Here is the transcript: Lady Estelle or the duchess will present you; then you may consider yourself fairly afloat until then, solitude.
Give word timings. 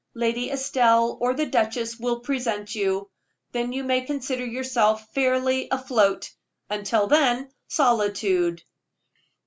Lady 0.15 0.49
Estelle 0.51 1.15
or 1.21 1.35
the 1.35 1.45
duchess 1.45 1.99
will 1.99 2.21
present 2.21 2.73
you; 2.73 3.07
then 3.51 3.71
you 3.71 3.83
may 3.83 4.01
consider 4.01 4.43
yourself 4.43 5.07
fairly 5.13 5.67
afloat 5.69 6.31
until 6.71 7.05
then, 7.05 7.51
solitude. 7.67 8.63